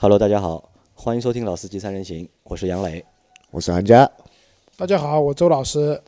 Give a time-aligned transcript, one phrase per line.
[0.00, 3.04] Hello，大家好，欢迎收听《老司机三人行》，我是杨磊。
[3.50, 4.08] 我是韩佳，
[4.76, 6.00] 大家好，我周老师。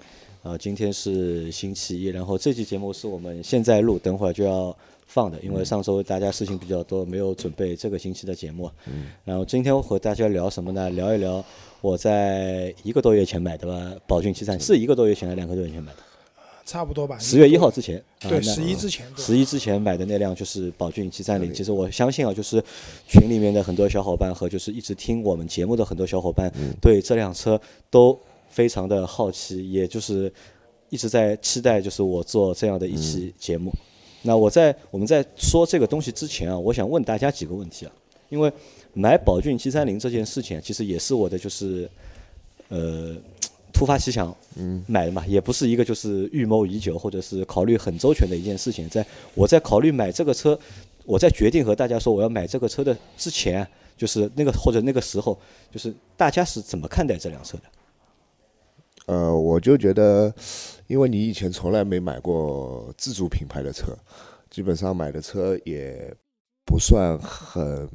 [0.44, 4.72] 呃，今天是星期一，然后这期节目是我们现在录，等会儿就要
[5.08, 8.70] 放的，因为上周大家事情比较多，没有准备这个星期的节目。
[8.86, 10.88] 嗯，然后今天我和大家聊什么呢？
[10.90, 11.44] 聊一聊
[11.80, 15.98] 我在一个多月前买的吧，宝骏七三是一个多月前还是两个多月前买的？
[16.64, 18.02] 差不多吧，十月一号之前。
[18.20, 19.06] 对，啊十一之前。
[19.16, 21.52] 十一之前买的那辆就是宝骏七三零。
[21.52, 22.62] 其实我相信啊，就是
[23.08, 27.60] 群里面的很多小伙伴和就是一直听我们节目的很多小伙伴，对这辆车
[27.90, 28.18] 都
[28.48, 30.32] 非常的好奇，也就是
[30.90, 33.72] 一直在期待，就是我做这样的一期节目。
[34.22, 37.92] 那我在我们在说这个东西之前啊，我想问大家几个问题啊，
[38.28, 38.52] 因为
[38.92, 41.88] 买宝骏七三零这件事情啊，其实也是我的就是
[42.68, 43.16] 呃
[43.80, 48.86] 突发奇想嗯买的嘛，也不是一个就是预谋已久或者是考虑很周全的一件事情。
[48.90, 49.02] 在
[49.34, 50.58] 我在考虑买这个车，
[51.06, 53.66] 我在决定和大家说我要买这个车的之前，
[53.96, 55.38] 就是那个或者那个时候，
[55.72, 57.62] 就是大家是怎么看待这辆车的？
[59.06, 60.30] 呃，我就觉得，
[60.86, 63.96] 因为你以前从来没买过自主品牌的车，
[64.50, 66.14] 基本上买的车也
[66.66, 67.88] 不算很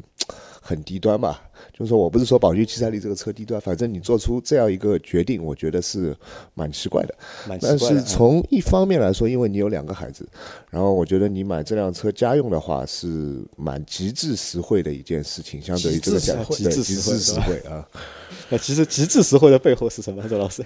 [0.67, 1.43] 很低端吧。
[1.71, 6.15] 就是说我不是说宝骏七三零这个车低端，反正你做出这样一个决定，我觉得是
[6.53, 7.15] 蛮奇怪的。
[7.47, 8.01] 但是蛮奇怪的。
[8.01, 10.27] 嗯从一方面来说，因为你有两个孩子，
[10.71, 17.87] 然后我觉得你买这辆车家用的话是蛮极致实惠的一件事情，相对于这个价极致对实惠极致实惠啊。
[18.49, 20.27] 那其实极致实惠的背后是什么？
[20.27, 20.63] 周老师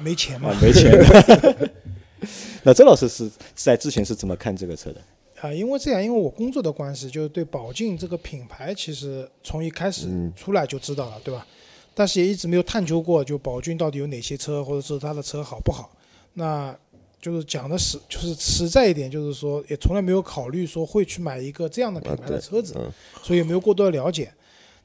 [0.00, 0.92] 没钱嘛啊，，没钱。
[2.62, 5.00] 那周老师是在之前是怎么看这个车的？
[5.40, 11.46] 啊，因为这样，因为我工作的关系，就是对宝骏这个品牌，其实从一开始出来就知道了，对吧？
[11.94, 15.90] 但是也一直没有探究过，就宝骏到底有哪些车，或者是它的车好不好。
[16.34, 16.74] 那
[17.20, 22.90] 就是讲的实，就是实在一点，就是说也从来没有考虑说会去买一个这样的品牌的车子，嗯
[23.22, 24.32] 所以也没有过多的了解。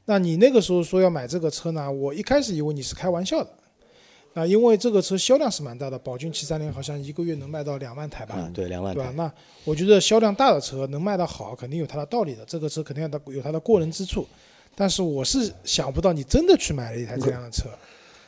[0.06, 3.50] 那你那个时候说要买这个车呢，我一开始以为你是开玩笑的。
[4.34, 8.34] 那因为这个车销量是蛮大的，宝骏七三零好像一个月能卖到两万台吧？
[8.38, 9.00] 嗯，对，两万台？。
[9.00, 9.32] 对吧那
[9.64, 12.44] 我觉得销量大的车能卖得好，肯定有它的道理的。
[12.46, 14.26] 这个车肯定有它有它的过人之处，
[14.74, 17.68] 但是我是想不到你真的去买了一台这样的车。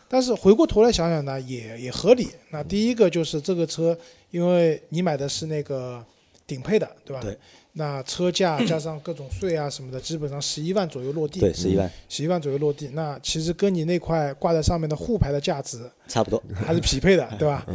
[0.06, 2.29] 但是回过头来想想呢，也也合理。
[2.50, 3.97] 那第一个就是这个车，
[4.31, 6.05] 因为你买的是那个
[6.47, 7.21] 顶配的，对吧？
[7.23, 7.37] 对。
[7.77, 11.41] 那车价加上各种税啊什么的， 基本上十一万左右落地。
[11.41, 16.41] 对，十一万，十一万左右落地，那其实跟你那块挂在上面的沪牌的价值差不多。
[16.55, 17.67] 还是匹配的， 对吧？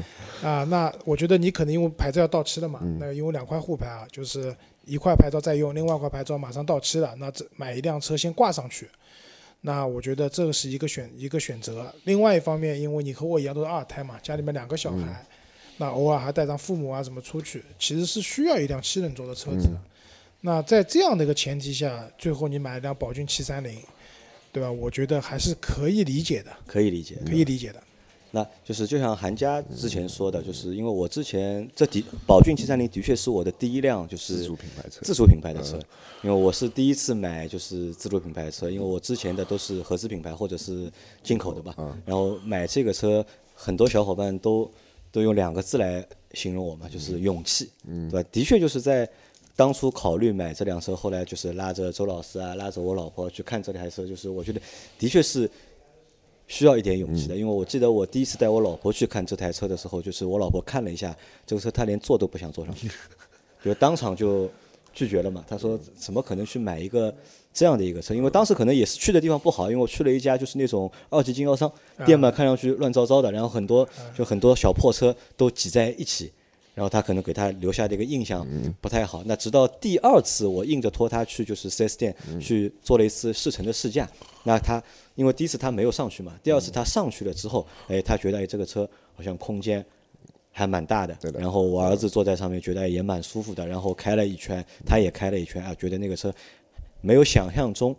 [0.41, 4.55] 啊，那我觉得你可能因为牌照要到期了嘛，那因为两块沪牌啊，就是
[4.85, 8.87] 一块牌照在用，另外一块牌照马上到期了，那这买一辆车先挂上去，
[9.61, 11.93] 那我觉得这个是一个选一个选择。
[12.05, 15.25] 另外一方面，因为你和我一样都是二胎嘛，家里面两个小孩，
[15.79, 19.81] 那偶尔还带上父母啊什么出去，其实是需要一辆七人座的车子的。
[20.41, 23.77] 那在这样的一个前提下，最后你买一辆宝骏七三零，
[24.51, 24.71] 对吧？
[24.71, 27.17] 我觉得还是可以理解的，可以理解。
[27.25, 27.81] 可以理解的。
[28.31, 35.79] 那就是就像韩佳之前说的，就是因为我之前这的宝骏七三零的确是我的第一辆就是自主品牌车自主品牌的车，
[36.21, 40.91] 因为我是第一次买就是自主品牌的车，因为我之前的都是合资品牌或者是
[41.23, 41.75] 进口的吧。
[42.05, 43.25] 然后买这个车，
[43.55, 44.69] 很多小伙伴都
[45.11, 48.29] 都用两个字来形容我嘛，就是勇气，对吧？
[48.31, 49.09] 的确就是在
[49.55, 54.61] 当初考虑买这辆车，后来就是拉着周老师啊，拉着我老婆去看这台车，就是我觉得
[54.97, 55.49] 的确是
[56.47, 61.15] 需要一点勇气的，因为我记得我第一次带我老婆去看这台车的时候，就是我老婆看了一下
[61.45, 62.89] 这个车，她连坐都不想坐上去，
[63.65, 64.49] 就当场就
[64.93, 65.43] 拒绝了嘛。
[65.47, 67.13] 他说怎么可能去买一个
[67.53, 68.13] 这样的一个车？
[68.13, 71.71] 因为当时可能也是去的地方不好，因为我去了一家就是那种二级经销商
[72.05, 76.31] 店嘛，看上去乱糟糟的，然后很多就很多小破车都挤在一起。
[76.75, 78.47] 然后他可能给他留下的一个印象
[78.79, 79.21] 不太好。
[79.25, 84.09] 那直到第二次，我硬着拖他去就是 4S 店去做了一次试乘的试驾。
[84.43, 84.81] 那他
[85.15, 89.85] 因为第一次他没有上去嘛，第二次他上去了之后，哎，他觉得哎这个车好像空间
[90.59, 91.15] 还蛮大的。
[91.21, 93.65] 对的然后我儿子坐在上面，觉得也蛮舒服的。
[93.65, 96.33] 然后开了一圈，他也开了一圈啊，觉得那个车
[97.01, 97.95] 没有想象中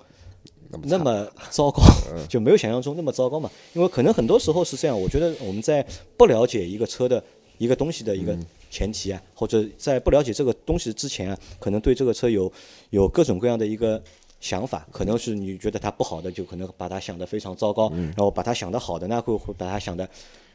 [0.87, 1.83] 那么 糟糕，
[2.29, 3.51] 就没有想象中那么糟糕嘛。
[3.73, 5.85] 因为可能很多时候是这样，我觉得我们在
[6.17, 7.23] 不了解一个车的
[7.57, 8.37] 一个东西的一个
[8.71, 12.53] 前提啊，或者在不了解这个东西之前啊，可能对这个车有
[12.91, 14.01] 有各种各样的一个
[14.41, 20.09] 想法，可能是你觉得它不好的，就可能把它想得非常糟糕，然后把它想得好的，那会会把它想得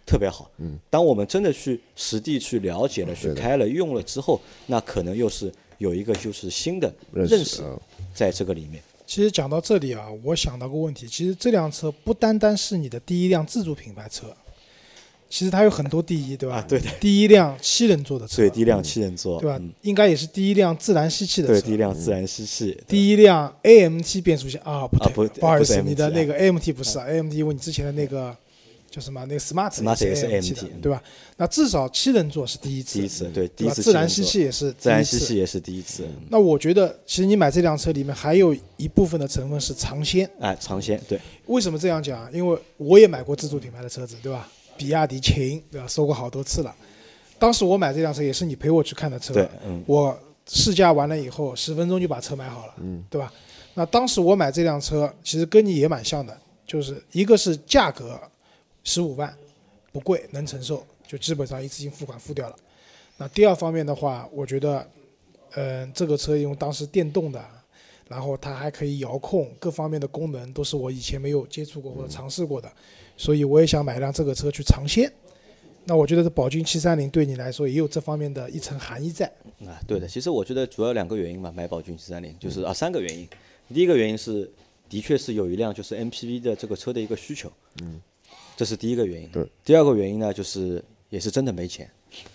[0.05, 0.49] 特别好。
[0.59, 7.61] 嗯当我们真的去实地去了解了、去开了、用了之后，那可能又是有一个就是新的认认识
[8.13, 8.81] 在这个里面。
[9.07, 14.35] 其实讲到这里啊，我想到个问题，其实这辆车不单单是你的第一辆自主品牌车，
[15.29, 16.55] 其实它有很多第一，对吧？
[16.55, 19.71] 啊，对的，第一辆七人座的车，对，第一辆七人座，对吧嗯？
[19.83, 21.77] 应该也是第一辆自然吸气的对，车第一。
[21.77, 28.35] 辆自然吸气，第一辆 AMT 变速箱啊，不啊对，不不好意思你的那个 AMT 不是啊，AMT 因为你之前的那个
[28.95, 31.03] 叫什么那个 Smart Smart 也是 AMT 的对吧？
[31.35, 33.65] 那至少七人座是第一次，第一次，对，第？
[33.65, 35.19] 一次自然吸气也是第自然一次。
[35.19, 40.29] 吸气也是第一次，那我觉得，其实你买这辆车里面还有一部分的成分是尝鲜。
[40.39, 42.29] 哎，尝鲜，对，为什么这样讲啊？
[42.31, 44.47] 因为我也买过自主品牌的车子，对吧？
[44.77, 45.85] 比亚迪秦，对吧？
[45.85, 46.73] 说过好多次了。
[47.37, 53.33] 当时我买这辆车也是你陪我去看的车，对，嗯，我试驾完了以后，十分钟就把车买好了，嗯，对吧？
[53.73, 58.17] 那当时我买这辆车，其实跟你也蛮像的，就是一个是价格
[58.85, 59.37] 十五万，
[59.91, 62.55] 不贵，能承受，就基本上一次性付款付掉了。
[63.17, 64.89] 那第二方面的话，我觉得，
[65.55, 67.43] 嗯、这个车因为当时电动的，
[68.07, 72.71] 然后它还可以遥控，各方面的功能都是我以前没有接触过或者尝试过的，
[73.17, 75.11] 所以我也想买辆这个车去尝鲜。
[75.87, 79.25] 那我觉得这宝骏七三零对你来说也有这方面的一层含义在。
[79.65, 83.27] 啊，对的，其实我觉得主要两个原因吧，买宝骏七三零就是啊三个原因。
[83.73, 84.51] 第一个原因是，
[84.89, 87.51] 的确是有一辆就是 MPV 的这个车的一个需求，
[87.81, 88.01] 嗯，
[88.55, 89.29] 这是第一个原因。
[89.29, 89.45] 对。
[89.63, 91.89] 第二个原因呢，就是也是真的没钱，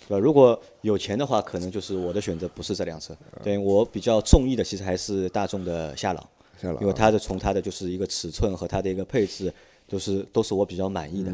[0.09, 0.19] 对吧？
[0.19, 3.17] 如果有钱的话，可能就是我的选择不是这辆车。
[3.43, 6.29] 对我比较中意的其实还是大众的夏朗，
[6.61, 9.53] 夏朗因为它的从它的就是一个尺寸和它的一个配置，
[9.89, 11.33] 都是都是我比较满意的。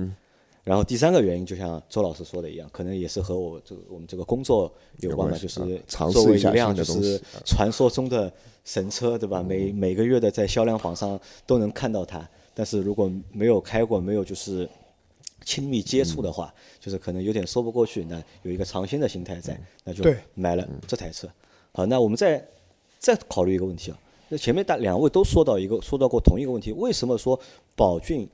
[0.65, 5.61] 然后第三个原因，就像周老师说的一样，可能也是和我这个我们这个工作有关吧，就是
[6.11, 8.33] 作为一辆就是传说中的
[8.65, 9.41] 神车，对吧？
[9.41, 14.67] 每每个月的在销量榜上都能看到它，但是如果没有开过，没有就是
[15.45, 18.03] 亲密接触的话，就是可能有点说不过去。
[18.07, 21.29] 那有一个尝鲜的心态在，那就买了这台车。
[21.73, 22.43] 好，那我们再
[22.99, 23.99] 再考虑一个问题啊，
[24.31, 27.39] 那前面大两位都说到一个说到过同一个问题，为什么说
[27.75, 28.27] 宝骏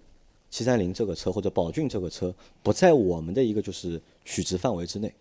[0.51, 2.33] 七三零这个车或者宝骏这个车
[2.63, 5.13] 不在我们的一个就是取值范围之内？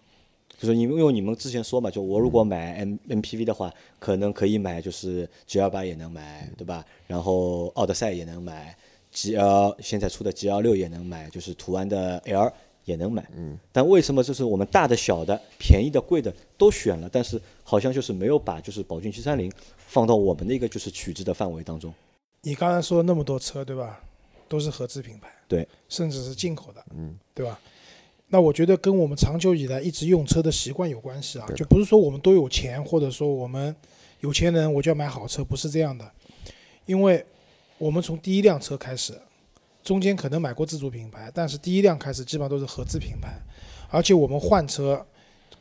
[0.59, 6.85] 就是因为因为你们之前说嘛，就我如果买 M MPV 的话，可能可以买就是 G L 八也能买，对吧？
[7.07, 8.77] 然后奥德赛也能买
[9.11, 12.51] ，G L 现在出的 G L 六也能买，就是途安的 L
[12.85, 13.27] 也能买。
[13.35, 13.57] 嗯。
[13.71, 21.93] 但为什么就是我们大的、小的、便宜的、贵的都选了，但是好像就是没有把就是宝骏七三零放到我们的一个就是取值的范围当中？
[22.41, 24.01] 你刚才说了那么多车，对吧？
[24.47, 27.57] 都是合资品牌，对，甚至是进口的，嗯，对吧？
[28.27, 33.73] 那我觉得跟我们长久以来一直用车的习惯有关系啊，就不是说我们都有钱，或者说我们
[34.19, 36.11] 有钱人我就要买好车，不是这样的。
[36.85, 37.25] 因为
[37.81, 39.19] 我们从第一辆车开始，
[39.83, 43.33] 中间可能买过自主品牌，但是第一辆开始基本上都是合资品牌，
[43.89, 45.03] 而且我们换车，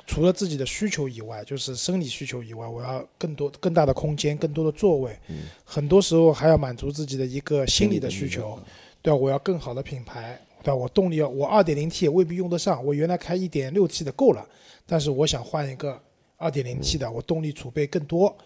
[0.07, 5.19] 除了自己的需求以外，就是生理需求以外，我要更多更大的空间，更多的座位，
[5.65, 8.61] 很多时候还要满足自己的一个心理的需求，
[9.01, 9.17] 对吧？
[9.17, 10.75] 我要更好的品牌，对吧？
[10.75, 14.47] 我动力要我二点零 T 也未必用得上，我原来开一点六 T 的够了，
[14.85, 15.99] 但是我想换一个
[16.37, 18.37] 二点零 T 的，我动力储备更多。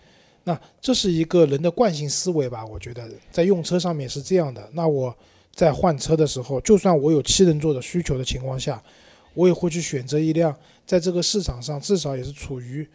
[0.45, 2.65] 那这是一个人的惯性思维吧？
[2.65, 4.69] 我觉得在用车上面是这样的。
[4.73, 5.15] 那我
[5.53, 8.83] 在换车的时候，就算我有七人座的需求的情况下，
[9.35, 10.55] 我也会去选择一辆
[10.87, 12.87] 在这个市场上至少也是处于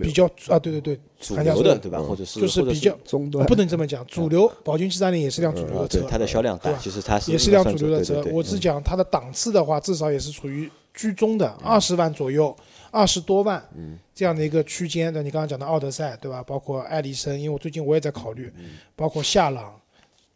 [0.00, 1.98] 比较啊，对对对，主流的对吧？
[2.00, 8.14] 或者是就是比较中端不能这么讲， 主流宝骏七三零也是辆主流的车，啊它的销量大，其实它是也是辆主流的车。
[8.14, 12.54] 对对对我只讲它的档次的话，至少也是处于居中的，二十万左右，
[12.92, 13.66] 二十多万
[14.14, 15.22] 这样的一个区间的。
[15.22, 16.42] 你刚刚讲的奥德赛，对吧？
[16.44, 18.52] 包括艾力绅，因为我最近我也在考虑，
[18.94, 19.80] 包括夏朗，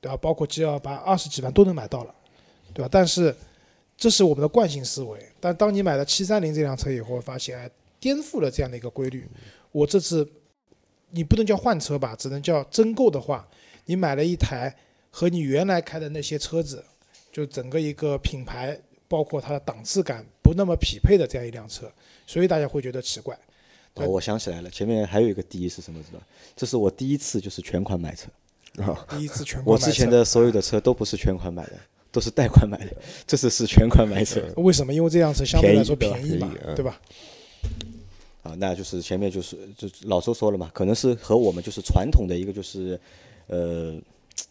[0.00, 0.16] 对吧？
[0.16, 2.14] 包括 G 二八，二十几万都能买到了，
[2.72, 2.88] 对吧？
[2.90, 3.36] 但是
[3.96, 5.20] 这是我们的惯性思维。
[5.38, 9.28] 但当你买了七三零这辆车以后，发现哎，颠覆了这样的一个规律。
[9.70, 10.26] 我这次
[11.10, 13.46] 你不能叫换车吧，只能叫增购的话，
[13.84, 14.74] 你买了一台
[15.10, 16.82] 和你原来开的那些车子，
[17.30, 21.90] 就整个一个品牌，包括它的档次感不那么匹配的这样一辆车，
[22.24, 23.36] 所以大家会觉得奇怪。
[23.94, 26.00] 哦，我想起来了，前面还有一个第一是什么？
[26.04, 26.22] 知道？
[26.54, 28.28] 这是我第一次就是全款买车。
[28.80, 31.72] 啊，第一次全我国买车之前的所有的车都不是全款买的，
[32.12, 32.94] 都是贷款买的，
[33.26, 34.40] 这次是全款买车。
[34.56, 34.94] 为什么？
[34.94, 37.00] 因为这辆车相对来说便便宜嘛对吧？
[38.42, 43.00] 啊，那就是前面就是就老周说了嘛，可能是和我们就是传统的一个就是
[43.48, 43.96] 呃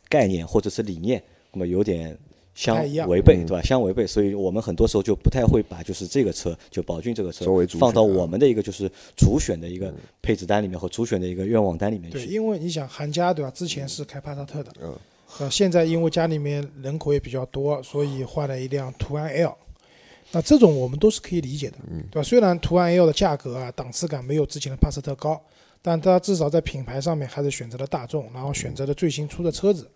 [0.09, 1.23] 概念或者是理念，
[1.53, 2.17] 那么有点
[2.55, 3.61] 相违背，对吧？
[3.61, 12.33] 相违背，所以我们很多时候就不太会把就是这个车，就宝骏这个车作为主放到我们的一个就是主选的一个配置单里面和主选的一个愿望单里面对，去。
[12.33, 13.51] 因为你想韩家对吧？
[13.51, 14.93] 之前是开帕萨特的，嗯，
[15.39, 19.53] 呃，现在因为家里面人口也比较多，所以换了一辆途安 L。
[20.31, 21.77] 那这种我们都是可以理解的，
[22.11, 22.23] 对吧？
[22.23, 25.39] 虽然途安 L 的价格啊、档次感没有之前的帕萨特高，
[25.81, 29.87] 但它至少在品牌上面还是选择了大众，然后选择了最新出的车子，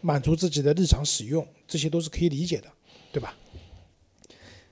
[0.00, 2.68] 满足自己的日常使用，这些都是可以理解的，
[3.12, 3.34] 对吧？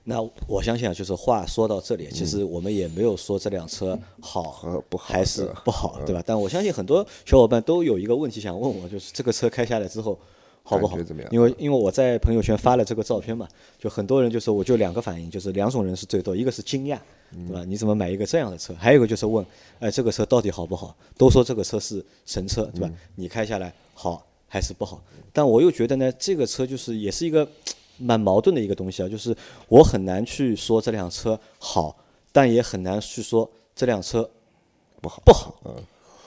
[0.05, 6.23] 那我相信啊，就是话说到这里，其实我们也没有说这辆车好和不好还是不好，对吧？
[6.25, 10.17] 但我相信很多小伙伴都有一个问题想问我，就是这个车开下来之后
[10.63, 10.97] 好不好？
[11.29, 16.97] 因为因为我在朋友圈发了这个照片嘛，就很多人就说我就两个反应，就是两种人是最多，一个是惊讶，
[17.31, 17.63] 对吧？
[17.63, 18.73] 你怎么买一个这样的车？
[18.79, 19.45] 还有一个就是问，
[19.79, 20.95] 哎，这个车到底好不好？
[21.17, 22.89] 都说这个车是神车，对吧？
[23.13, 25.01] 你开下来好还是不好？
[25.31, 27.47] 但我又觉得呢，这个车就是也是一个
[27.97, 29.33] 蛮矛盾的一个东西啊，就是
[29.69, 31.95] 我很难去说这辆车好，
[32.33, 34.29] 但也很难去说这辆车
[34.99, 35.55] 不好不好。
[35.63, 35.75] 嗯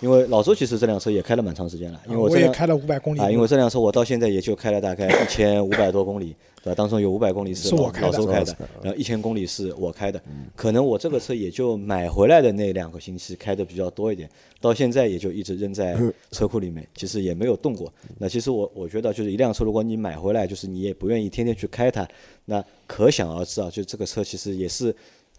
[0.03, 6.75] 因为老周其实这辆车也开了蛮长时间了，因为这辆我也开了五百公里啊，因为这辆车我到现在也就开了大概一千五百多公里，对吧？
[6.75, 10.21] 当中有五百公里老是我开的老周开的然后一千公里是我开的。
[10.57, 14.29] 可能我这个车也就买回来的那两个星期开的比较多一点，
[14.61, 15.97] 到现在也就一直扔在
[16.33, 17.93] 车库里面，其实也没有动过。
[18.19, 22.07] 那其实我我觉得就是一辆车，如果你买回来，就是你也不愿意天天去开它，
[22.45, 24.93] 那可想而知啊，就这个车其实也是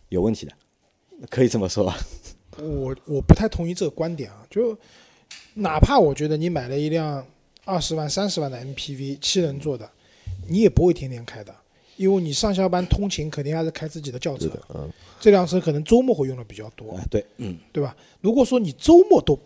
[0.08, 0.54] 有问题的，
[1.30, 1.98] 可以这么说吧？
[2.58, 4.78] 我我不太同意这个观点啊，就
[5.56, 7.26] 哪怕我觉得你买了一辆
[7.66, 9.90] 二十万、三十万的 MPV，七人座的，
[10.48, 11.56] 你也不会天天开的，
[11.98, 17.96] 因为你上下班通勤肯定还是开自己的轿车嗯，这辆车可能周末会用的比较多，啊，对，嗯，对吧？
[18.22, 19.38] 如果说你周末都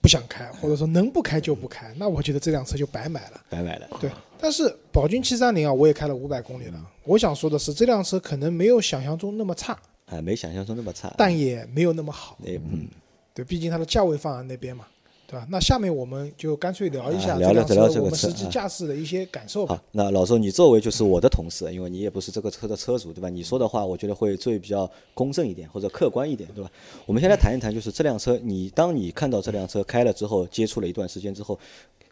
[0.00, 3.40] 不想开，或者说能不开就不开，那我觉得这辆车就白买了。
[3.48, 3.88] 白买了。
[4.00, 6.90] 对，但是宝骏七三零啊，我也开了五百公里了。
[7.04, 11.12] 我想说的是，这辆车可能没有想象中那么差，啊，没想象中那么差。
[11.16, 12.36] 但也没有那么好。
[12.44, 12.88] 对嗯，
[13.32, 14.86] 对，毕竟它的价位放在那边嘛，
[15.26, 15.46] 对吧？
[15.50, 17.64] 那下面我们就干脆聊一下啊聊聊
[18.02, 23.28] 我们实际驾驶的一些感受吧好。，那老周，你作为就是我的同事，因为你也不是这个车的车主，对吧？
[23.28, 26.70] 你说的话，我觉得会最比较公正一点，或者客观一点，对吧？
[27.06, 31.58] 我们先来谈一谈，就是这辆车，你当你看到这辆车开了之后，接触了一段时间之后，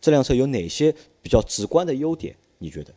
[0.01, 2.35] 这辆车有哪些比较直观的优点？
[2.59, 2.93] 你觉得？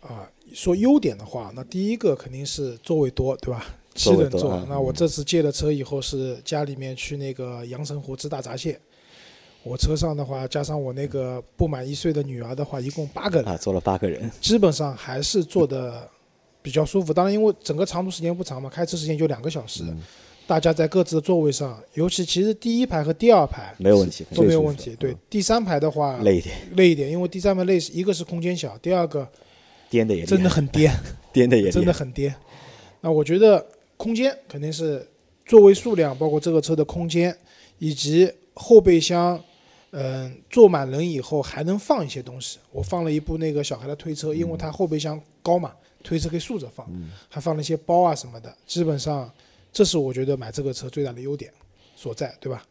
[0.00, 3.66] 啊，说优点的话，那第一个肯定是座位多，对吧？
[4.00, 4.64] 七人座。
[4.68, 8.80] 那我这次借了车以后，是家里面去那个阳澄湖吃大闸蟹。
[9.62, 16.08] 我车上的话，加上我那个不满一岁的女儿的话，一共八个人，啊，坐了八个人，基本上还是坐的
[16.62, 17.12] 比较舒服。
[17.12, 19.84] 当然，因为整个长途时间不长嘛，开车时间就两个小时，
[20.46, 24.96] 大家在各自的座位上，尤其其实第一排和第二排没有问题，都没有问题。
[24.98, 29.28] 对，第三排的话累一点，累一点，因为第三排累，一个是空间小，第二个
[29.90, 30.90] 颠的 也真的很颠。
[31.32, 32.34] 颠的也真的很颠。
[33.02, 33.64] 那我觉得
[34.00, 35.06] 空间肯定是
[35.44, 37.36] 座位数量，包括这个车的空间，
[37.78, 39.38] 以及后备箱，
[39.90, 42.58] 嗯、坐满人以后还能放一些东西。
[42.72, 46.90] 我放了一部那个小孩的推车，因为它后备箱高嘛，推车可以竖着放，
[47.28, 48.50] 还放了一些包啊什么的。
[48.66, 49.30] 基本上，
[49.70, 51.52] 这是我觉得买这个车最大的优点
[51.94, 52.66] 所在，对吧？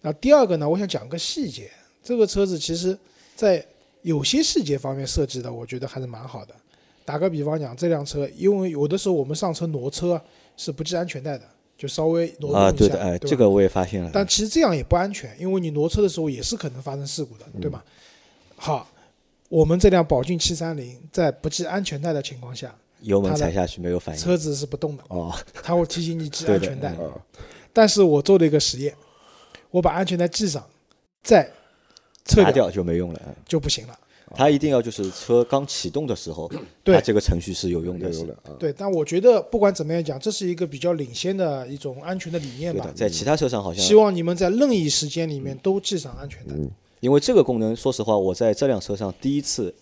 [0.00, 1.70] 那第二个呢，我想讲个细节，
[2.02, 2.98] 这个车子其实
[3.36, 3.64] 在
[4.02, 6.52] 有些细节方面设计的，我觉得还是蛮好的。
[7.04, 10.20] 打个比方讲，这辆车，因为有的时候我们上车挪车
[10.60, 14.10] 是不系安全带的，就稍微挪啊，动一下，对的，哎，这个我也发现了。
[14.12, 17.82] 但其实这样也不安全，因为你挪车的时候也是可能发生事故的，嗯对吧？
[18.56, 18.86] 好，
[19.48, 24.20] 我们这辆宝骏七三零在不系安全带的情况下，油门踩下去没有反应。
[24.20, 26.94] 车子是不动的，哦，它会提醒你系 安全带。
[27.00, 27.10] 嗯
[27.72, 28.94] 但是我做了一个实验，
[29.70, 30.62] 我把安全带系上，
[31.22, 31.50] 再
[32.26, 33.22] 撤掉掉就没用了。
[33.26, 33.98] 嗯就不行了。
[34.34, 36.50] 它一定要就是车刚启动的时候，
[36.84, 38.12] 对它这个程序是有用的。
[38.12, 42.94] 是有有的啊，对，但我觉得不管怎么样讲，这是一个比较领先的一种安全的理念吧对的，。
[42.94, 46.54] 在其他车上好像希望你们在任意时间里面都系上安全带。
[47.00, 49.74] 因为这个功能，说实话，我在这辆车上第一次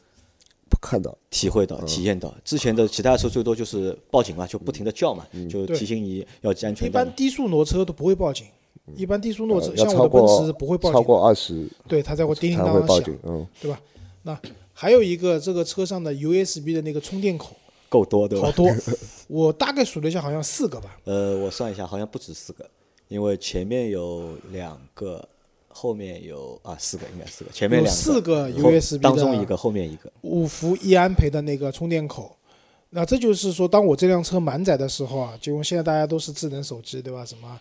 [0.81, 2.33] 看到体会到、体验到。
[2.45, 7.05] 之前的其他车最多就是报警嘛，就不停的叫嘛，就提醒你要系安一全带一。
[7.05, 8.47] 般低速挪车都不会报警，
[8.95, 13.81] 一般低速挪车，像我的奔过驰不会报警，超过二十对，它才会叮叮才当当报警，，嗯，对吧？
[14.29, 14.39] 那
[14.75, 17.57] 还有一个这个车上的 USB 的那个充电口
[17.89, 18.47] 够多对吧？
[18.47, 18.71] 好多，
[19.27, 20.99] 我大概数了一下，好像四个吧。
[21.05, 22.69] 呃，我算一下，好像不止四个，
[23.09, 25.27] 因为前面有两个，
[25.69, 30.13] 后面有啊四个，应该四个，前面有两四个 USB 当中一个，后面一个。
[30.21, 32.37] 五伏一安培的那个充电口。
[32.91, 37.25] 那这就是说，当我这辆车满载的时候啊，就现在大家都是智能手机，对吧？
[37.25, 37.59] 什么，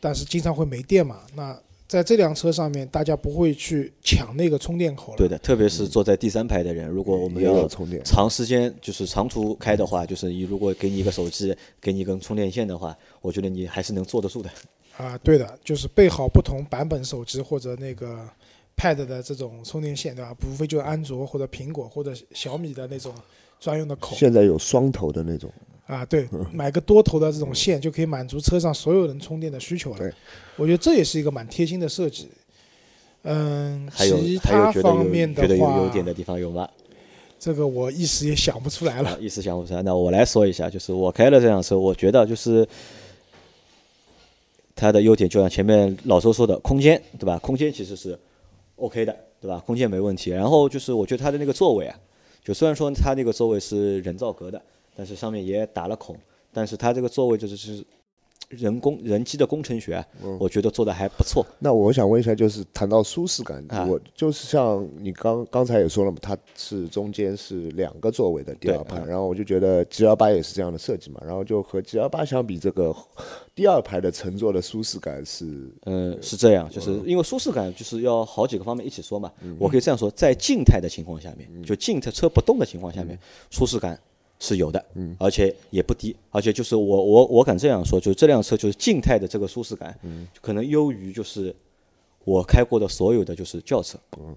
[0.00, 1.20] 但是经常会没电嘛。
[1.34, 5.18] 那在这辆车上面，大家不会去抢那个充电口了。
[5.18, 14.50] 对的，特别是坐在第三排的人，如果我们要充电，长时间就是长途开的话，就是你如果给你一个手机，给你一根充电线的话，我觉得你还是能坐得住的。
[14.96, 18.28] 啊，对的，就是备好不同版本手机或者那个
[18.76, 20.34] Pad 的这种充电线，对吧？
[20.44, 23.14] 无非就是安卓或者苹果或者小米的那种
[23.60, 25.52] 专用的口现在有双头的那种，
[25.86, 30.12] 啊，对，买个多头的这种线就可以满足车上所有人充电的需求了对。
[30.56, 32.28] 我觉得这也是一个蛮贴心的设计。
[33.22, 36.68] 嗯，还有其还有他方面的觉得有，优点的地方有吗？
[37.38, 39.18] 这个我一时也想不出来了。
[39.20, 42.66] 一时想不出来，那我来说一下，就是我开了这辆车，我觉得就是
[44.74, 47.38] 它的优点，就像前面老周说的，空间，对吧？
[47.38, 48.18] 空间其实是
[48.76, 49.62] OK 的，对吧？
[49.66, 50.30] 空间没问题。
[50.30, 51.98] 然后就是我觉得它的那个座位啊，
[52.44, 54.62] 就虽然说它那个座位是人造革的，
[54.96, 56.16] 但是上面也打了孔，
[56.52, 57.84] 但是它这个座位就是是。
[58.48, 60.04] 人工人机的工程学，
[60.38, 61.44] 我觉得做的还不错。
[61.58, 72.94] 那我想问一下，就是谈到舒适感，我就是像你刚刚才也说了嘛，它是中间是两个座位的第二排，然后我就觉得 G L 八也是这样的设计嘛，然后就和 G L 八相比，这个
[73.52, 79.32] 第二排的乘坐的舒适感是，嗯，是这样，就是因为舒适感就是要好几个方面一起说嘛。
[79.58, 83.18] 我可以这样说，在静态的情况下面，就静态车不动的情况下面，
[83.50, 83.98] 舒适感。
[84.38, 91.54] 是有的，嗯，而且也不低，而且就是我我我敢这样说，就是这辆车就是静态的这个舒适感，嗯，可能优于就是
[92.24, 94.36] 我开过的所有的就是轿车，嗯，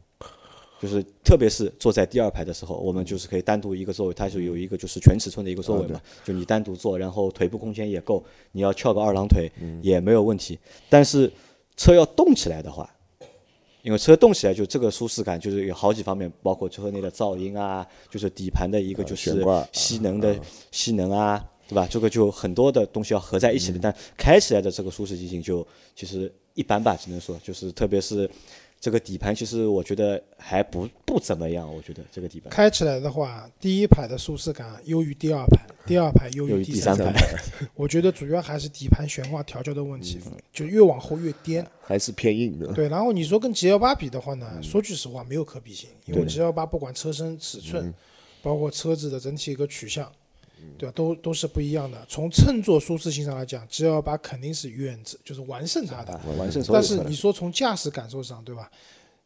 [0.82, 9.52] 就是特别是坐在第二排的时候，我们就是可以单独一个座位，它就有一个就是全尺寸的一个座位嘛，就你单独坐，然后腿部空间也够，你要翘个二郎腿
[9.82, 11.32] 也没有问题，但是
[11.76, 12.90] 车要动起来的话。
[13.90, 20.40] 因为车动起来，就这个舒适感，就是有好几方面，包括车内的噪音啊，就是底盘的一个就是吸能的
[20.72, 21.88] 吸能啊，对吧？
[21.90, 25.66] 这个就很多的东西要合在一起的，但开起来的这个舒适性就
[25.96, 28.30] 其实一般吧，只能说就是特别是。
[28.82, 37.14] 这个底盘其实我觉得还不不怎么样，我觉得这个底盘开起来的话，第一排的舒适感优于第二排，第二排优于第三排。
[37.76, 40.18] 我觉得主要还是底盘悬挂调教的问题，
[40.54, 42.72] 就越往后越颠，还是偏硬的。
[42.72, 47.94] 对，然后你说跟 G L 八比的话呢，说句实话没有可比性，因为 G L 八不管车身尺寸，
[48.42, 50.10] 包括车子的整体一个取向。
[50.78, 50.94] 对吧？
[50.96, 51.98] 都都是不一样的。
[52.08, 56.20] 从乘坐舒适性上来讲，G L 八肯定是远就是完胜它的。
[56.38, 56.64] 完胜。
[56.72, 58.70] 但是你说从驾驶感受上，对吧？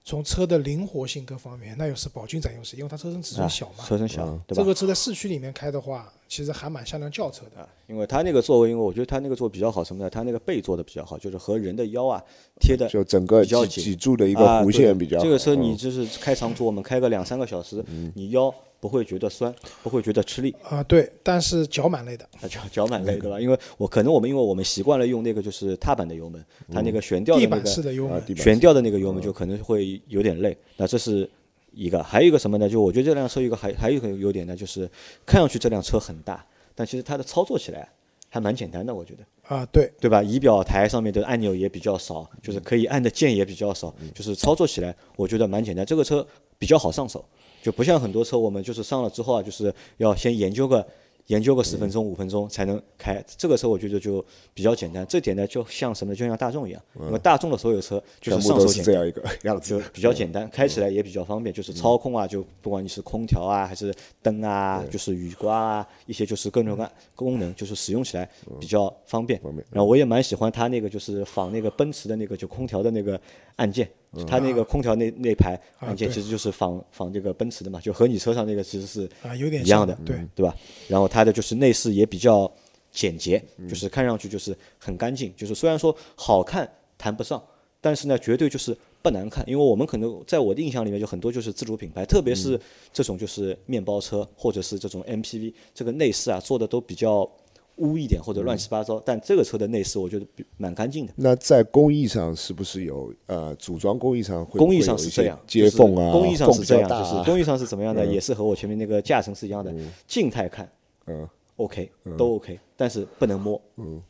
[0.06, 3.86] 从车的灵活性各方面，那又是宝骏占优势，因为它车身尺寸小嘛。
[3.86, 4.62] 车身小，对吧？
[4.62, 7.66] 这个车在市区里面开的话，其实还蛮像辆轿车的。
[7.88, 10.10] 因为它那个座位，因为我觉得它那个座比较好，什么呢？
[10.10, 12.22] 它那个背坐的比较好，就是和人的腰啊
[12.60, 15.18] 贴的就整个脊脊柱的一个弧线比较。
[15.20, 17.82] 这个车你就是开长途，我们开个两三个小时，
[18.14, 18.54] 你腰。
[18.84, 23.40] 不会觉得酸，不会觉得吃力啊，对，但是脚蛮累的，脚脚蛮累，的吧？
[23.40, 30.58] 因为我可能我们因为我们习惯了用那个就是踏板的油门，它那个悬吊的那个悬吊的那个油门就可能会有点累。
[30.76, 31.30] 那这是
[31.72, 32.68] 一个，还有一个什么呢？
[32.68, 34.82] 就我觉得这辆车一个还还有一个优点呢，就是
[35.26, 37.88] 看上去这辆车很大，但其实它的操作起来
[38.28, 40.22] 还蛮简单的，我觉得啊，对对吧？
[40.22, 45.86] 仪表台上面的按钮也比较少，就是可以按的键也比较少，就是操作起来我觉得蛮简单。
[45.86, 47.24] 这个车比较好上手。
[47.64, 50.86] 就不像很多车，我们就是上了之后啊，就是要先研究个
[51.28, 53.24] 研究个十分钟、五分钟才能开。
[53.38, 54.24] 这个车我觉得就
[54.54, 61.56] 比较简单，这点呢就像什么，就像大众一样，那么大众的所有车就是上手简单，样子，就比较简单，开起来也比较方便。
[61.56, 69.40] 就是操控啊，就不管你是空调啊，还是灯啊，就是雨刮啊，一些就是各种各功能，就是使用起来比较方便。
[69.72, 73.18] 然后我也蛮喜欢它那个就是仿那个奔驰的那个就空调的那个
[73.56, 73.90] 按键。
[74.28, 80.56] 它那个空调那那排按键其实就是仿仿这个奔驰的嘛，就和你车上那个其实是啊有点一样的，对对吧？
[80.88, 82.52] 然后它的就是内饰也比较
[82.92, 87.44] 简洁，就是看上去就是很干净，就是虽然说好看谈不上，
[87.82, 89.44] 但是呢绝对就是不难看。
[89.48, 92.60] 因为我们可能在我的印象里面就很多就是自主品牌，特别是
[92.92, 97.30] 这种就是面包车或者是这种 MPV，这个内饰啊做的都比较。
[97.78, 100.26] 污一点或者乱七八糟，但这个车的内饰我觉得
[100.58, 101.14] 蛮干净的。
[101.16, 109.74] 那在工艺上是不是有呃组装工艺上会工艺上是这样，接缝啊，工艺上是这样，就是工艺上是怎么样的，也是和我前面那个驾乘是一样的。
[110.08, 110.70] 静态看，
[111.08, 113.60] 嗯，OK，都 OK，但是不能摸。
[113.78, 114.02] 嗯，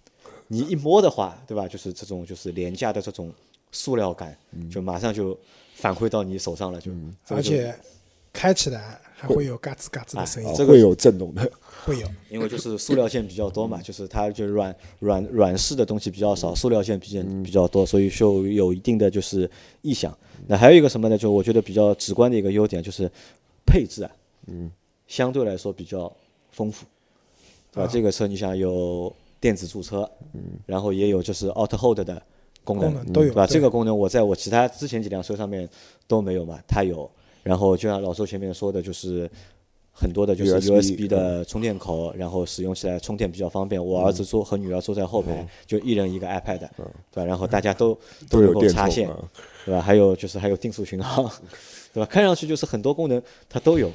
[0.48, 1.68] 你一摸的话，对吧？
[1.68, 3.32] 就是这种就是廉价的这种
[3.72, 4.38] 塑料感，
[4.70, 5.38] 就马上就
[5.76, 6.92] 反馈到你手上了，就
[7.30, 7.74] 而且
[8.34, 11.50] 开起来还会有嘎吱嘎吱的声音，这个有震动的。
[11.86, 19.50] 会有，因为就是塑料件比较多嘛， 就是它就软软软式的东西比较少，塑料件比较比较多，所以就有一定的就是
[19.82, 20.18] 异响。
[20.48, 21.18] 那还有一个什么呢？
[21.18, 23.10] 就我觉得比较直观的一个优点就是
[23.66, 24.12] 配置啊，
[24.48, 24.72] 嗯，
[25.08, 26.12] 相对来说比较
[26.52, 26.86] 丰富，
[27.72, 27.90] 对吧？
[27.92, 32.22] 这个车你想有电子驻车，嗯，然后也有就是 Auto Hold 的
[32.64, 33.46] 功能，都有，对吧？
[33.46, 35.68] 这个功能我在我其他之前几辆车上面
[36.08, 37.10] 都没有嘛，它有。
[37.44, 39.30] 然后就像老周前面说的，就是。
[39.96, 43.80] 很多的就是 USB 的充电口，然后使用起来充电比较方便。
[43.86, 46.68] 我儿子坐和女儿坐在后排，就一人一个 iPad，对
[47.14, 47.24] 吧？
[47.24, 47.96] 然后大家都
[48.28, 49.08] 都能够插线，
[49.64, 49.80] 对吧？
[49.80, 51.30] 还有就是还有定速巡航，
[51.94, 52.08] 对吧？
[52.08, 53.88] 看上去就是很多功能它都有，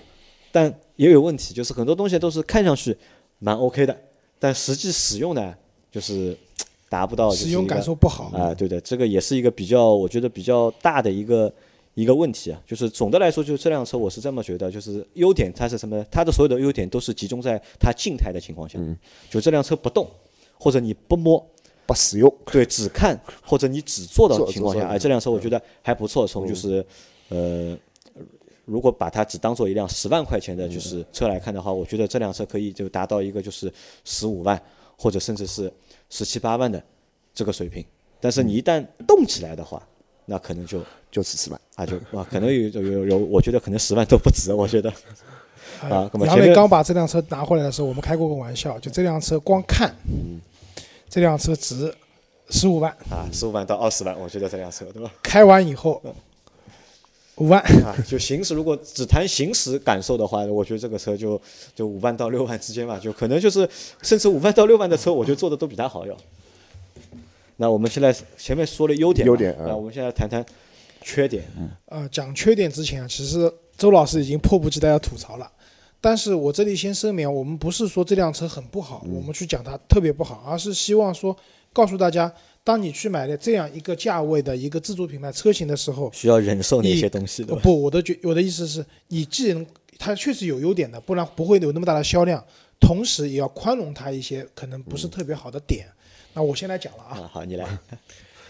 [0.53, 2.97] 但也有问题，就是很多东西都是看上去
[3.41, 4.01] 蛮 OK 的，
[4.39, 5.53] 但实际使用呢，
[5.91, 6.39] 就是
[6.89, 7.29] 达不到。
[7.33, 11.53] 使用感受不好啊，对的，这个也是一个比较，我觉得比较大的一个。
[12.01, 16.05] 一个问题啊，就是总的来说，就是这辆车我是这么觉得，就是优点它是什么？
[16.11, 18.79] 它的所有的优点都是集中在它静态的情况下，
[19.29, 20.09] 就这辆车不动
[20.59, 21.45] 或者你不摸。
[21.89, 26.27] 不使用，对，只看或者你只坐的情况下，坐哎，这辆车我觉得还不错。
[26.27, 26.85] 从就是，
[27.31, 27.75] 呃，
[28.67, 33.73] 如果把它只当做一辆十万块钱的就是车来看的话，我觉得这辆车可以就达到一个就是
[34.05, 34.63] 十五万
[34.99, 35.73] 或者甚至是
[36.11, 36.85] 十七八万的
[37.33, 37.83] 这个水平。
[38.21, 39.83] 但是你一旦动起来的话，
[40.27, 41.59] 那可能就就是四万。
[41.79, 44.93] 啊就啊可能有有有有，我觉得可能十万都不止，我觉得。
[45.81, 49.95] 啊，杨磊刚把这辆车拿回来的时候，我们开过个玩笑，就这辆车光看，
[51.09, 51.95] 这辆车值
[52.51, 55.09] 十五万，啊十五万到二十万，我觉得这辆车对吧？
[55.23, 56.03] 开完以后
[57.37, 61.41] 五万，啊，就行驶，如果只谈行驶感受的话，我觉得这个车就
[61.77, 63.69] 就五万到六万之间吧，就可能就是
[64.03, 66.17] 甚至五万到六万的车，我觉得做的都比它好要。
[67.59, 70.45] 那我们现在前面说了优点，优点啊那我们现在谈谈
[71.09, 71.43] 缺点。
[71.57, 75.51] 嗯呃，讲缺点之前啊，其实周老师已经迫不及待要吐槽了。
[76.01, 81.35] 但是我这里先声明，我们不是说这辆车很不好，我们去讲它特别不好，而是希望说
[81.73, 87.57] 告诉大家，当你去买了这样一个价位的一个自主品牌车型的时候，需要忍受哪你些东西，对吧？
[87.57, 89.67] 呃不，我的觉我的意思是你既然
[89.99, 92.45] 它确实有优点的，不然不会有那么大的销量，
[92.79, 95.87] 同时也要宽容它一些可能不是特别好的点。
[96.35, 97.67] 那我先来讲了啊，啊，好，你来。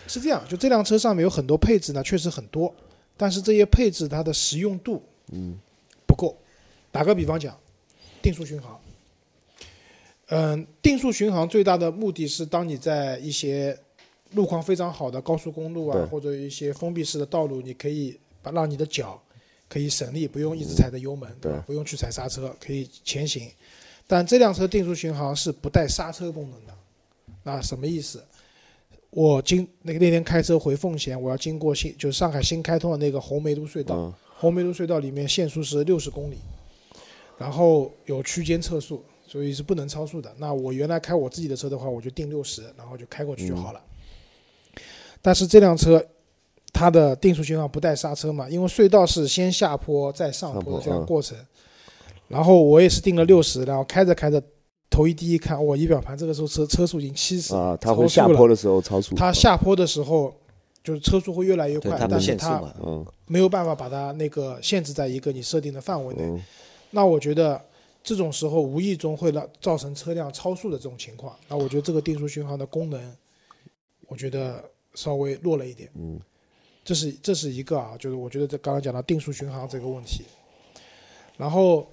[0.09, 2.75] 是这样，就这辆车上面有很多配置呢，确实很多，
[3.16, 5.57] 但是这些配置它的实用度，嗯，
[6.07, 6.37] 不够。
[6.90, 7.55] 打个比方讲，
[8.23, 8.81] 定速巡航，
[10.29, 13.79] 嗯，定速巡航最大的目的是当你在一些
[14.33, 19.23] 路况非常好的高速公路啊，或者一些封闭式的道路，你可以把让你的脚
[19.68, 21.62] 可以省力，不用一直踩着油门，对吧？
[21.66, 23.51] 不用去踩刹车，可以前行。
[24.07, 26.75] 但这辆车定速巡航是不带刹车功能的，
[27.42, 28.25] 那什么意思？
[29.11, 36.37] 我经那个那天开车回奉贤，我要经过新就是上海新开通的那个红梅路隧道，嗯红梅路隧道里面限速是六十公里，
[37.37, 40.33] 然后有区间测速，所以是不能超速的。
[40.38, 43.81] 那我原来开我自己的车的话，我就定六十，然后就开过去就好了。
[45.21, 46.01] 但是这辆车
[46.73, 51.37] 它的定速巡航不带刹车嘛，因为隧道是先下坡再上坡的这样过程。
[52.29, 54.40] 然后我也是定了六十，然后开着开着，
[54.90, 59.14] 头一低一看，我仪表盘这个时候车车速已经七十啊，它会下坡的时候超速。
[59.14, 60.35] 它下坡的时候，
[60.83, 62.62] 就是车速会越来越快，但是它
[63.27, 66.22] 没有办法把它那个限制在一个你设定的范围内。
[66.22, 66.42] 嗯
[66.90, 67.62] 那我觉得
[68.03, 71.37] 这种时候无意中会让造成车辆超速的这种情况。
[71.46, 73.14] 那我觉得这个定速巡航的功能，
[74.07, 75.90] 我觉得稍微弱了一点。
[75.96, 76.18] 嗯，
[76.83, 80.24] 这是这是一个啊，就是我觉得这刚刚讲到定速巡航这个问题。
[81.37, 81.87] 然后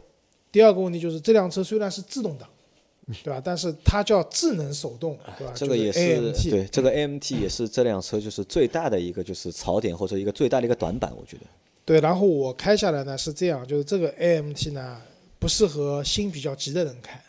[0.49, 2.47] 第二个问题就是这辆车虽然是自动挡，
[3.23, 3.41] 对吧？
[3.43, 5.53] 但是它叫智能手动，对吧？
[5.55, 11.43] 这个也就是对这个 AMT 也是这辆车就是最大的一个就是槽点或者一个最大的一个短板，我觉得。
[11.85, 14.97] 对，然后我开下来呢是这样，就是这个 AMT 呢
[15.37, 17.21] 不适合心比较急的人开，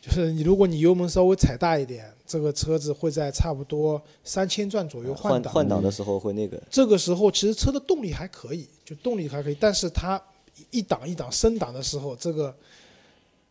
[0.00, 5.52] 就是你如果你油门稍微踩大一点，这个车子会在差不多三千转左右换挡。
[5.52, 10.22] 换挡的时候会那个，这个时候其实车的动力还可以，就动力还可以，但是它
[10.70, 12.54] 一档一档升档的时候，这个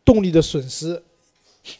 [0.02, 1.00] 动力的损失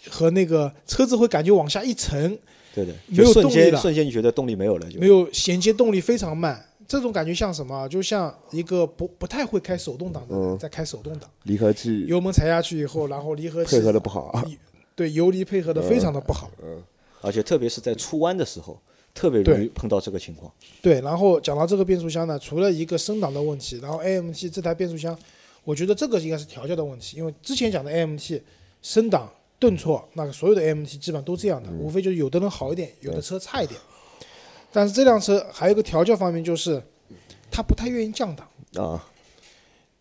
[0.08, 2.38] 和那个车子会感觉往下一沉，
[2.74, 6.64] 对的，没有动力了瞬间你觉得动力没有了，就没有衔接动力非常慢。
[6.86, 7.88] 这种感觉像什么啊？
[7.88, 11.30] 就像一个不不太会开手动挡的人嗯在开手动挡。
[11.44, 14.44] 离合器油门踩下去以后，然后离合器配合的不好啊。
[14.94, 16.50] 对油离配合的非常的不好。
[17.22, 18.78] 而且特别是在出弯的时候，
[19.14, 20.52] 特别容易碰到这个情况。
[20.82, 25.16] 对，然后讲到这个变速箱呢，除了一个升档的问题，然后 AMT 这台变速箱，
[25.64, 28.42] 我觉得这个应该是调教的问题，因为之前讲的 AMT
[28.82, 33.80] 升档顿挫，那个所有的 AMT 基本上都这样的，无非就是有的人好一点，有的车差一点。
[34.72, 36.82] 但是这辆车还有一个调教方面就是，
[37.48, 38.48] 它不太愿意降档。
[38.74, 39.06] 啊，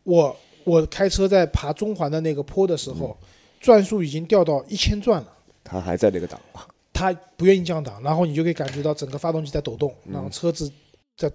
[0.01, 3.15] 我我开车在爬中环的那个坡的时候，
[3.59, 5.31] 转速已经掉到一千转了。
[5.63, 6.67] 它还在那个档啊。
[6.91, 10.71] 它不愿意降档，然后你就可以感觉到整个发动机在抖动，然后车子
[11.15, 11.31] 在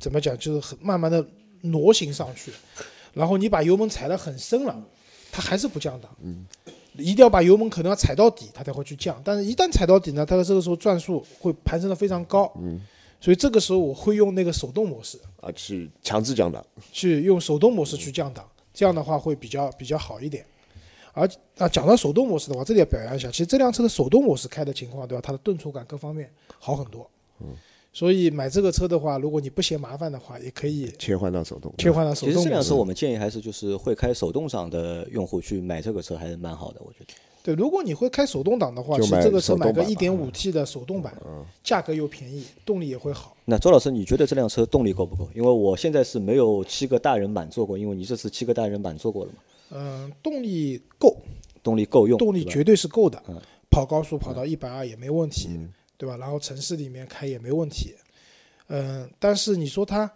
[0.00, 1.24] 怎么讲，就是很慢慢的
[1.62, 2.52] 挪行上去，
[3.14, 4.76] 然后你把油门踩得很深了，
[5.30, 6.10] 它还是不降档，
[6.98, 12.80] 一定要把油门可能要踩到底，它才会去降，但是一旦踩到底呢，它的这个时候转速会攀升的非常高，嗯
[13.20, 16.64] 所以这个时候我会用那个手动模式，啊，去强制降档。
[16.92, 20.46] 去用手动模式去降档，这样的话会比较比较好一点。
[21.12, 25.20] 而啊，讲到手动模式的话，这里要表扬一下，其实这辆车的手动模式开的情况，对吧？
[25.20, 26.30] 它的顿挫感各方面
[26.60, 27.10] 好很多。
[27.40, 27.48] 嗯，
[27.98, 31.74] 所以买这个车的话，如果你不嫌麻烦的话，也可以切换到手动。
[31.78, 32.76] 切换到手动其实这辆车。
[32.76, 37.06] 我们建议还是就是会开手动挡的用户去买这个车还是蛮好的，我觉得。
[37.42, 41.12] 对，如果你会开手动挡的话，其实这个车买个一点五 T 的手动版，
[41.64, 43.36] 价格又便宜，动力也会好。
[43.46, 45.28] 那周老师，你觉得这辆车动力够不够？
[45.34, 49.38] 因为我现在是没有七个大人满坐过，因为你这次七个大人满坐过了嘛，
[49.70, 51.16] 嗯，动力够，
[51.64, 53.34] 动力够用，动力绝对是够的嗯，
[53.68, 55.48] 跑高速跑到一百二也没问题，
[55.98, 56.16] 对吧？
[56.16, 57.94] 然后城市里面开也没问题。
[58.68, 60.10] 嗯，但是你说它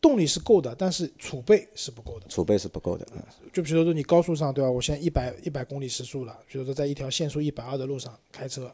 [0.00, 2.26] 动力是够的，但是储备是不够的。
[2.28, 3.06] 储备是不够的。
[3.16, 4.70] 嗯就比如说你高速上，对吧？
[4.70, 8.70] 我现在一百一百公里时速了，比如说在一条限速一百二的路上开车，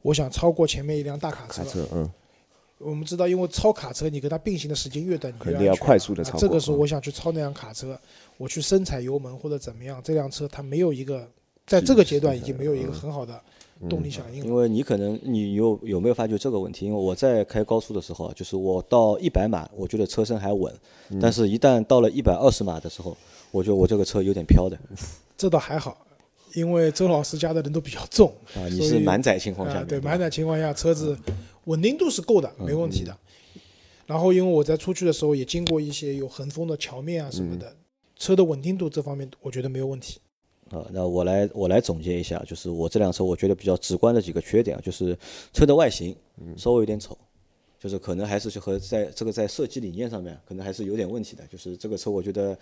[0.00, 2.10] 我想超过前面一辆大卡车卡，车，嗯，
[2.78, 8.00] 我们知道，因为超卡车，你跟它并行的时间越短，你越肯定要快速的超啊这个时候，嗯我想去超那辆卡车，
[8.36, 11.28] 我去深踩油门或者怎么样，这辆车它没有一个，
[11.66, 13.42] 在这个阶段已经没有一个很好的
[13.88, 14.46] 动力响应了。
[14.46, 16.86] 因为你可能你有有没有发觉这个问题？
[16.86, 20.72] 因为我在开高速的时候啊，就是我到一百码，我觉得车身还稳，
[21.10, 23.16] 嗯但是一旦到了一百二十码的时候，
[23.50, 24.78] 我觉得我这个车有点飘的
[25.36, 26.06] 这倒还好，
[26.54, 28.66] 因为周老师家的人都比较重啊。
[28.70, 31.16] 你是满载情况下对，满载情况下车子
[31.64, 33.16] 稳定度是够的，没问题的。
[34.06, 37.74] 然后因为我在出去的时候也经过一些有横风的桥面啊什么的，
[38.16, 40.20] 车的稳定度这方面我觉得没有问题。
[40.72, 45.16] 啊，那我来我来总结一下，就是我这辆车我觉得比较直观的几个缺点啊，就是
[45.52, 46.16] 车的外形
[46.56, 47.16] 稍微有点丑，
[47.78, 52.56] 就是可能还是和在这个在设计理念上面可能还是有点问题的，就是这个车我觉得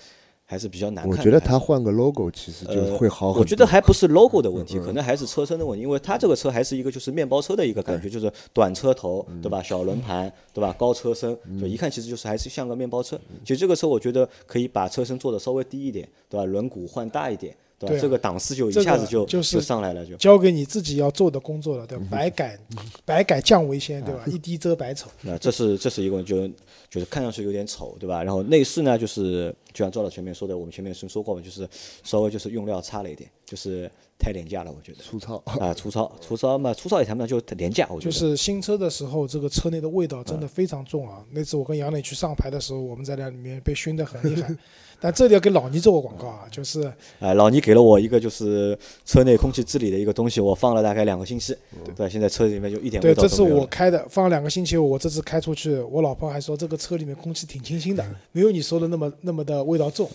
[0.44, 1.16] 还是比较难看。
[1.16, 3.38] 我觉得它换个 logo 其实就呃会好很多。
[3.38, 9.62] 嗯我觉得还不是 logo 的问题，可能还是车身的问题，因为它这个车还是一个就是面包车的一个感觉，就是短车头，嗯对吧？
[9.62, 10.74] 小轮盘，对吧？
[10.76, 13.14] 高车身，就一看其实就是还是像个面包车。
[13.30, 16.44] 嗯其实这个车我觉得可以把车身做的稍微低一点，对吧？
[16.44, 17.92] 轮毂换大一点，对吧？
[17.94, 20.14] 对啊这个档次就一下子就就是上来了，就。
[20.16, 22.04] 交给你自己要做的工作了，对吧？
[22.10, 22.58] 百改
[23.06, 24.22] 百改降为先，对吧？
[24.26, 25.10] 嗯一低遮百丑。
[25.22, 26.46] 那这是这是一个问，就
[26.90, 28.22] 就是看上去有点丑，对吧？
[28.22, 31.66] 然后内饰呢，就是就像赵老前面说的，我们前面是说过嘛，就是
[32.04, 34.98] 稍微就是用料差了一点，就是太廉价了，我觉得。
[35.02, 35.42] 粗糙。
[35.46, 38.18] 啊，粗糙，粗糙嘛，粗糙也谈不上，就廉价，我觉得就。
[38.18, 41.24] 是新车的时候，这个车内的味道嗯真的非常重啊！
[41.30, 44.54] 那次我跟杨磊去上牌的时候，我们在那里面被熏得很厉害。
[45.00, 52.08] 但这里要给老倪做个广告啊，就是哎，老倪给了我一个就是车内空气治理的一个东西，我放了大概两个星期，对吧？
[52.08, 53.42] 现在车里面就一点对，味道这是。
[53.42, 60.08] 我开的，放了两个星期，我这次开出去，我老婆还说这个车里面空气挺清新的，没有你说的那么那么的味道重。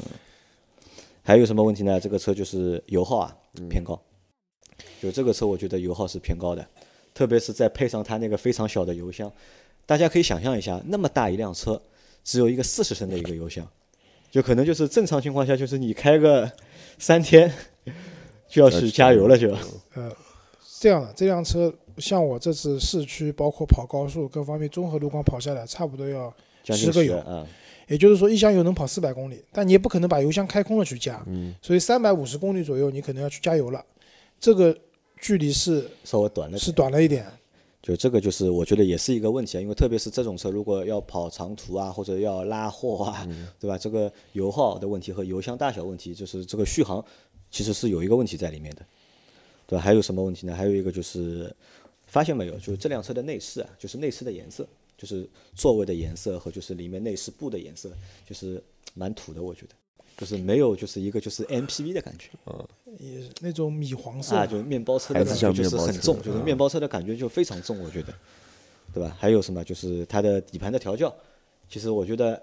[1.23, 1.99] 还有什么问题呢？
[1.99, 3.99] 这个车就是油耗啊嗯偏高，
[5.01, 6.63] 就这个车我觉得油耗是偏高的，
[7.15, 9.31] 特别是再配上它那个非常小的油箱，
[9.87, 11.81] 大家可以想象一下，那么大一辆车，
[12.23, 13.67] 只有一个四十升的一个油箱，
[14.35, 16.51] 就可能就是正常情况下，就是你开个
[16.99, 17.49] 三天
[18.49, 19.49] 就要去加油了，就。
[19.93, 20.11] 呃，
[20.81, 26.33] 这样的这辆车，像我这次市区包括跑高速各方面综合路况跑下来，差不多要
[26.65, 27.47] 十个油，啊，
[27.87, 33.81] 也就是说一箱油能跑四百公里，但你也不可能把油箱开空了去加，嗯，所以三百五十公里左右你可能要去加油了，
[34.37, 34.77] 这个
[35.17, 37.25] 距离是稍微短了是短了一点，
[37.85, 43.29] 就这个就是我觉得也是一个问题啊，因为特别是这种车，如果要跑长途啊，或者要拉货啊，
[43.61, 43.77] 对吧？
[43.77, 47.05] 这个油耗的问题和油箱大小问题，就是这个续航
[47.51, 48.83] 其实是有一个问题在里面的，
[49.67, 49.83] 对吧？
[49.83, 50.55] 还有什么问题呢？
[50.55, 51.55] 还有一个就是
[52.07, 54.67] 发现没有，就是这辆车的内饰啊，就是内饰的颜色，
[54.97, 57.91] 就是座位的颜色和就是里面内饰布的颜色，
[58.27, 58.63] 就是
[58.95, 59.75] 蛮土的，我觉得。
[60.17, 62.29] 就是没有，就是一个就是 MPV 的感觉
[62.99, 68.13] 也是那种米黄色啊，就是面包车的感觉，就是很重，就是嗯面包车的感觉就非常重，我觉得，
[68.93, 69.15] 对吧？
[69.19, 69.63] 还有什么？
[69.63, 71.13] 就是它的底盘的调教，
[71.69, 72.41] 其实我觉得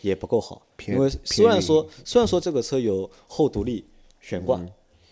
[0.00, 3.84] 也不够好，因为虽然说虽然说这个车有后独立
[4.20, 4.60] 悬嗯挂，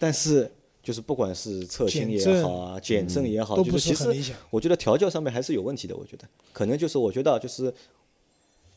[0.01, 0.51] 但是
[0.83, 4.37] 就是不管是侧倾也好啊，减震也好，都不就是其实很理想。
[4.51, 7.73] 我觉得调教上面还是有问题的，我觉得可能就是我觉得啊就是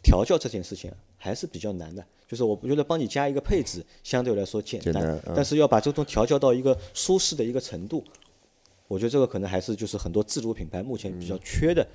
[0.04, 8.04] 调教这件事情啊还是比较难的，就是我觉得帮你加一个配置相对来说简单，简单嗯但是要把这种调教到一个舒适的一个程度，
[8.88, 11.88] 我觉得这个可能还是就是很多自主品牌目前比较缺的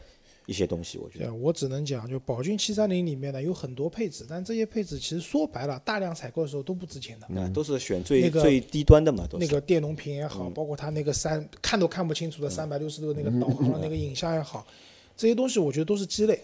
[0.46, 1.32] 一些东西，我觉得。
[1.34, 7.40] 我只能讲，就宝骏七三零里面呢有很多配置，但这些配置其实说白了，大量采购的时候都不值钱的。
[7.40, 9.44] 啊，都是选最、那个最低端的嘛，都是。
[9.44, 14.66] 那个电容屏也好，包括它那个三看都看不清楚的三百六十度那个 导航的那个影像也好，
[15.16, 16.40] 这些东西我觉得都是鸡肋，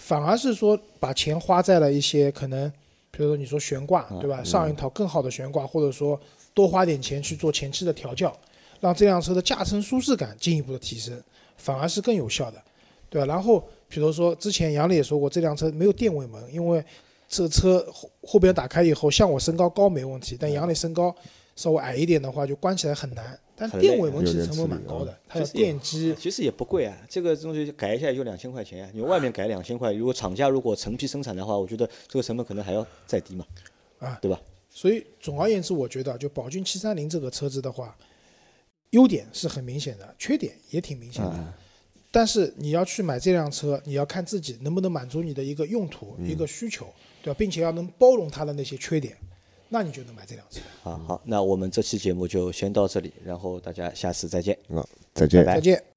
[0.00, 2.72] 反而是说把钱花在了一些可能，
[3.16, 4.42] 比如说你说悬挂，对吧？
[4.42, 6.20] 上一套更好的悬挂，或者说
[6.52, 8.36] 多花点钱去做前期的调教，
[8.80, 11.22] 让这辆车的驾乘舒适感进一步的提升，
[11.56, 12.60] 反而是更有效的，
[13.08, 13.26] 对吧？
[13.26, 16.84] 然后比如说之前杨磊也说过，这辆车没有电尾门，因为
[17.28, 21.14] 这车后后边打开以后，像我身高高没问题，但杨磊身高
[21.56, 23.38] 稍微矮一点的话，就关起来很难。
[23.56, 33.46] 但电尾门其实成本蛮高的，它有其实也电机，其实也不贵啊，这个东西改一下也就两千块钱啊、你外面改两千块，如果厂家如果成批生产的话，我觉得这个成本可能还要再低嘛，
[34.00, 34.40] 啊对吧？
[34.68, 37.96] 所以总而言之，我觉得就宝骏七三零这个车子的话，
[38.90, 41.54] 优点是很明显的，缺点也挺明显的。
[42.10, 47.36] 但是你要去买这辆车，你要看自己能不能满足你的一个用途、一个需求，对吧？
[47.38, 49.16] 并且要能包容它的那些缺点，
[49.74, 50.60] 那你就能买这辆车。
[50.88, 54.56] 啊，好，那我们这期节目就先到这里，然后大家下次再见。
[54.72, 55.44] 啊，再见。
[55.44, 55.84] 拜拜再见。